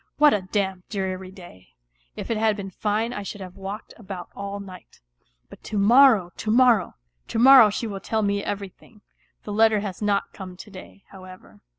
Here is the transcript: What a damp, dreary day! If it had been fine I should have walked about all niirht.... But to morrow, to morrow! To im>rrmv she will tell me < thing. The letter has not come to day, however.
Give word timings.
What 0.17 0.33
a 0.33 0.41
damp, 0.41 0.89
dreary 0.89 1.29
day! 1.29 1.75
If 2.15 2.31
it 2.31 2.37
had 2.37 2.57
been 2.57 2.71
fine 2.71 3.13
I 3.13 3.21
should 3.21 3.39
have 3.39 3.55
walked 3.55 3.93
about 3.97 4.29
all 4.35 4.59
niirht.... 4.59 4.99
But 5.47 5.61
to 5.65 5.77
morrow, 5.77 6.31
to 6.37 6.49
morrow! 6.49 6.95
To 7.27 7.37
im>rrmv 7.37 7.71
she 7.71 7.85
will 7.85 7.99
tell 7.99 8.23
me 8.23 8.43
< 8.61 8.79
thing. 8.79 9.01
The 9.43 9.53
letter 9.53 9.81
has 9.81 10.01
not 10.01 10.33
come 10.33 10.57
to 10.57 10.71
day, 10.71 11.03
however. 11.09 11.59